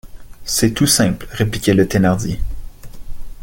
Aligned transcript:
C’est 0.45 0.73
tout 0.73 0.87
simple, 0.87 1.27
répliquait 1.31 1.75
le 1.75 1.87
Thénardier. 1.87 2.39